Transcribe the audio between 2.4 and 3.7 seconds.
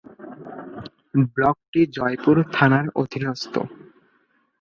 থানার অধীনস্থ।